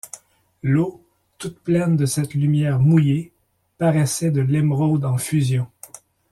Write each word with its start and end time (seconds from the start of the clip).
L’eau, 0.63 1.05
toute 1.37 1.59
pleine 1.59 1.95
de 1.95 2.07
cette 2.07 2.33
lumière 2.33 2.79
mouillée, 2.79 3.33
paraissait 3.77 4.31
de 4.31 4.41
l’émeraude 4.41 5.05
en 5.05 5.19
fusion. 5.19 5.67